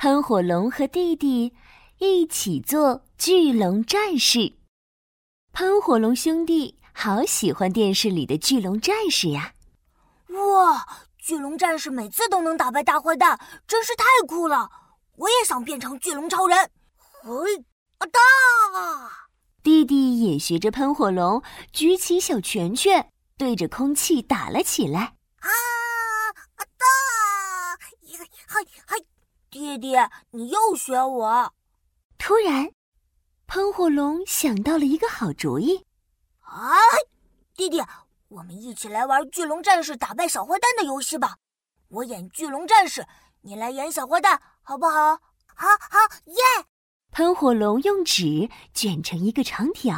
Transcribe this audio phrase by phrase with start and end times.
[0.00, 1.52] 喷火龙和弟弟
[1.98, 4.54] 一起做巨龙战士。
[5.52, 9.52] 喷火龙兄弟好喜欢电视里的巨龙战士呀！
[10.28, 14.70] 哇，巨龙战士每次都能打败大坏蛋，真是太酷了！
[15.16, 16.56] 我也想变成巨龙超人。
[17.20, 17.58] 嘿，
[17.98, 18.18] 啊哒！
[19.62, 21.42] 弟弟也学着喷火龙，
[21.74, 25.00] 举起小拳拳，对着空气打了起来。
[25.40, 25.48] 啊
[26.54, 26.86] 啊哒！
[28.48, 29.06] 嘿嘿，
[29.70, 29.96] 弟弟，
[30.30, 31.52] 你又学我！
[32.18, 32.72] 突然，
[33.46, 35.86] 喷火龙想到了一个好主意。
[36.40, 36.74] 啊，
[37.54, 37.80] 弟弟，
[38.28, 41.36] 我们一起来玩巨龙战士打败小坏蛋的游戏吧！
[41.88, 43.06] 我演巨龙战士，
[43.42, 45.20] 你来演小坏蛋，好不好？
[45.54, 46.34] 好好耶！
[47.12, 49.94] 喷火龙用纸卷成一个长条，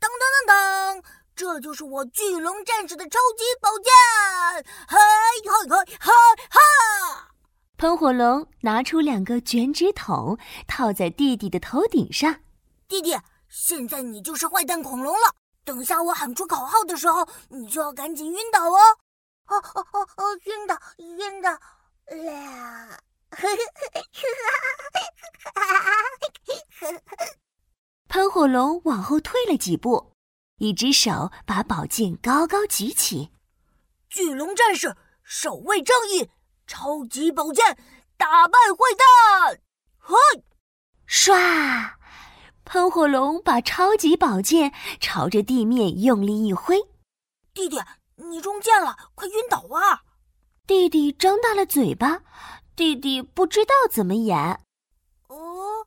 [0.00, 1.04] 噔噔噔噔，
[1.36, 4.64] 这就是我巨龙战士的超级宝剑！
[4.88, 4.98] 嘿
[5.44, 6.12] 嘿嘿哈
[6.50, 7.33] 哈！
[7.76, 12.40] 喷火龙拿出两个卷纸筒，套在弟弟的头顶上。
[12.86, 13.16] 弟弟，
[13.48, 15.34] 现在你就是坏蛋恐龙了。
[15.64, 18.78] 等下我喊出口号的时候，你就要赶紧晕倒哦！
[19.46, 21.50] 哦哦哦哦，晕倒，晕倒，
[22.24, 22.98] 啦！
[28.08, 30.12] 喷火龙往后退了几步，
[30.58, 33.30] 一只手把宝剑高高举起。
[34.08, 36.30] 巨龙战士守卫正义，
[36.66, 37.76] 超级宝剑
[38.16, 39.60] 打败坏蛋！
[39.98, 40.16] 嘿，
[41.08, 41.92] 唰！
[42.64, 46.80] 喷火龙把超级宝剑朝着地面用力一挥。
[47.52, 47.80] 弟弟，
[48.16, 50.02] 你中箭了，快晕倒啊！
[50.66, 52.22] 弟弟张大了嘴巴。
[52.74, 54.36] 弟弟不知道怎么演。
[55.28, 55.86] 哦，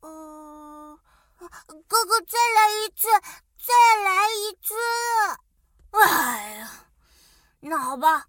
[0.00, 0.98] 嗯，
[1.86, 3.08] 哥哥，再来一次，
[3.58, 4.74] 再来一次。
[5.90, 6.70] 哎呀，
[7.60, 8.26] 那好吧。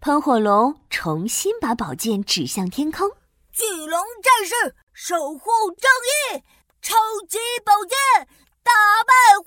[0.00, 3.08] 喷火龙重新把宝剑指向天空。
[3.54, 5.90] 巨龙战士守护正
[6.34, 6.44] 义，
[6.82, 6.94] 超
[7.26, 8.28] 级宝剑
[8.62, 8.70] 打
[9.06, 9.44] 败坏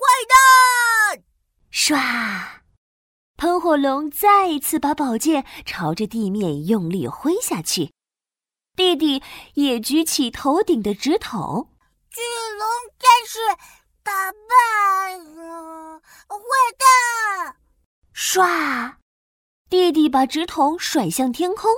[1.14, 1.22] 蛋。
[1.70, 1.94] 唰！
[3.36, 7.92] 喷火龙再一次把宝剑朝着地面用力挥下去。
[8.74, 9.22] 弟弟
[9.54, 11.70] 也举起头顶的直筒，
[12.10, 12.20] 巨
[12.58, 12.66] 龙
[12.98, 13.38] 战士
[14.02, 15.18] 打败
[16.26, 16.36] 坏
[16.76, 17.56] 蛋！
[18.12, 18.96] 唰，
[19.68, 21.70] 弟弟把纸筒甩向天空。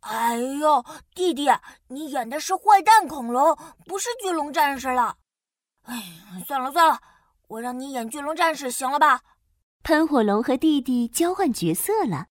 [0.00, 0.84] 哎呦，
[1.14, 1.48] 弟弟，
[1.88, 3.56] 你演的是坏蛋恐龙，
[3.86, 5.16] 不是巨龙战士了。
[5.82, 6.02] 哎，
[6.46, 7.00] 算了算了，
[7.48, 9.22] 我让你演巨龙战士行了吧？
[9.82, 12.26] 喷火龙和弟弟交换角色了。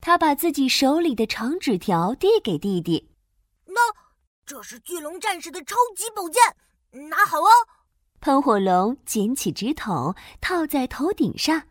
[0.00, 3.10] 他把自己手里的长纸条递给弟弟，
[3.66, 3.80] 那
[4.44, 7.48] 这是巨龙战士的超级宝剑，拿好哦。
[8.20, 11.62] 喷火龙捡起纸筒，套在头顶上。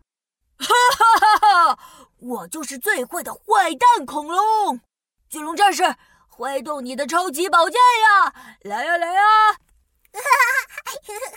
[0.57, 0.67] 哈
[0.97, 1.79] 哈哈哈！
[2.19, 4.79] 我就是最坏的坏蛋恐龙，
[5.29, 5.95] 巨龙战士，
[6.27, 8.33] 挥动你的超级宝剑呀！
[8.61, 9.21] 来呀来呀！
[10.13, 10.23] 哈哈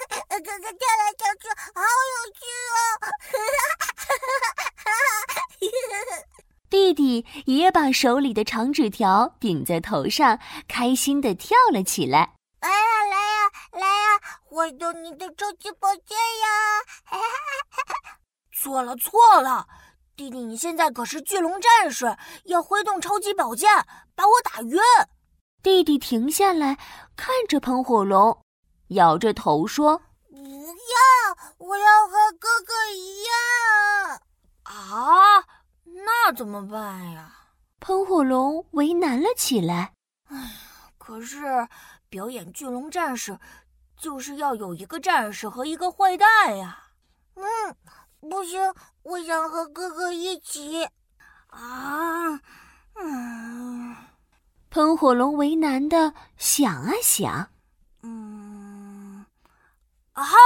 [0.08, 0.24] 哈！
[0.28, 1.82] 哥哥跳来跳去，好
[2.14, 2.40] 有趣
[2.70, 2.78] 哦！
[3.00, 4.30] 哈哈
[4.84, 4.90] 哈
[6.70, 12.34] 弟弟也把手里的长纸条顶在头上，开心的跳了起来。
[12.60, 12.76] 来呀，
[13.10, 14.20] 来呀，来呀！
[14.44, 16.82] 挥动你的超级宝剑呀！
[18.60, 19.69] 错了，错了，
[20.16, 23.70] 弟弟，你现在可是巨龙战士，要挥动超级宝剑
[24.16, 24.80] 把我打晕。
[25.62, 26.76] 弟弟停下来，
[27.14, 28.42] 看着喷火龙，
[28.88, 29.98] 摇着头说
[30.28, 34.20] ：“不要，我要和哥哥一样。”
[34.66, 35.44] 啊？
[35.84, 37.32] 那怎么办呀？
[37.78, 39.94] 喷火龙为难了起来。
[40.25, 41.69] 哎呀，可是
[42.08, 43.38] 表演巨龙战士，
[43.96, 46.86] 就是要有一个战士和一个坏蛋呀。
[47.36, 47.44] 嗯，
[48.20, 48.60] 不行，
[49.02, 50.88] 我想和哥哥一起。
[51.48, 52.40] 啊，
[52.94, 53.96] 嗯。
[54.70, 57.50] 喷火龙为难的想啊想。
[58.02, 59.24] 嗯，
[60.12, 60.36] 啊哈，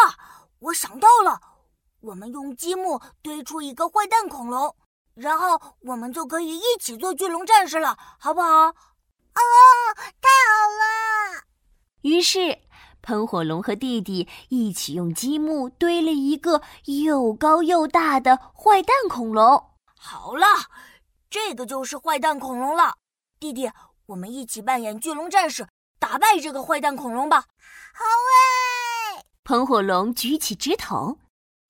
[0.61, 1.41] 我想到了，
[2.01, 4.77] 我们用积木堆出一个坏蛋恐龙。
[5.15, 8.49] 然后我们就可以一起做巨龙战士了，好不好？
[8.49, 8.75] 哦，
[9.97, 11.43] 太好了！
[12.03, 12.59] 于是，
[13.03, 19.71] 喷火龙和弟弟一起用积木堆了一个又高又大的坏蛋恐龙。
[19.99, 20.47] 好了，
[21.29, 22.95] 这个就是坏蛋恐龙了。
[23.39, 23.71] 弟弟，
[24.07, 25.67] 我们一起扮演巨龙战士，
[25.99, 27.45] 打败这个坏蛋恐龙吧！
[27.95, 28.05] 好
[29.17, 29.25] 诶！
[29.45, 31.19] 喷火龙举起纸筒，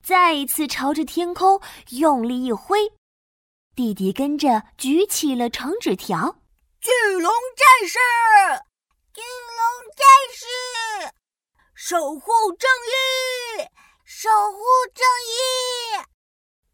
[0.04, 2.92] 再一次朝着天空用力一挥。
[3.74, 6.36] 弟弟跟着举起了长纸条，
[6.80, 7.98] 巨龙战士，
[9.14, 9.51] 巨龙战士，
[11.84, 12.30] 守护
[12.60, 13.66] 正义，
[14.04, 14.62] 守护
[14.94, 16.06] 正义，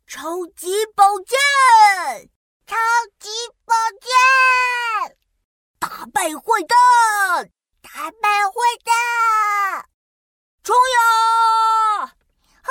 [0.07, 1.39] 超级宝剑，
[2.67, 2.77] 超
[3.19, 3.31] 级
[3.65, 5.17] 宝剑，
[5.79, 6.37] 打败。
[6.37, 7.51] 坏蛋！
[7.81, 8.53] 打败坏
[8.85, 9.89] 蛋！
[10.63, 12.03] 冲呀！
[12.61, 12.71] 啊！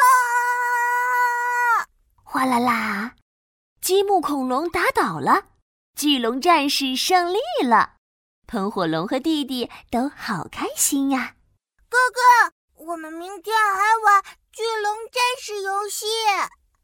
[2.23, 3.15] 哗啦啦，
[3.81, 5.47] 积木恐龙打倒了，
[5.95, 7.95] 巨龙战士胜利了，
[8.45, 11.33] 喷火龙和弟弟都好开心呀！
[11.89, 16.05] 哥哥，我们明天还玩巨龙战士游戏。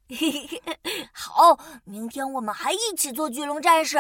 [0.08, 3.98] 嘿嘿嘿，好，明天我们还一起做巨龙战士。